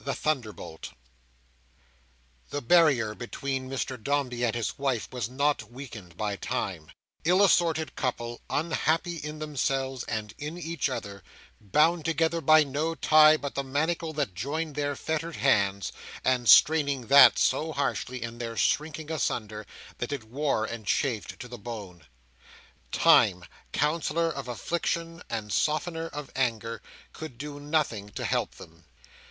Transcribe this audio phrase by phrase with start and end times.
[0.00, 0.92] The Thunderbolt
[2.48, 6.90] The barrier between Mr Dombey and his wife was not weakened by time.
[7.26, 11.22] Ill assorted couple, unhappy in themselves and in each other,
[11.60, 15.92] bound together by no tie but the manacle that joined their fettered hands,
[16.24, 19.66] and straining that so harshly, in their shrinking asunder,
[19.98, 22.04] that it wore and chafed to the bone,
[22.90, 23.44] Time,
[23.74, 26.80] consoler of affliction and softener of anger,
[27.12, 28.86] could do nothing to help them.